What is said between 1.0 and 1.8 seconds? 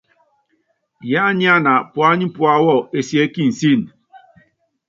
Yiányánana